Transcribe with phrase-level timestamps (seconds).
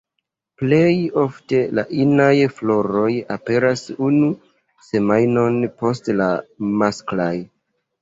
[0.61, 4.33] Plej ofte la inaj floroj aperas unu
[4.91, 6.35] semajnon post la
[6.85, 7.33] masklaj.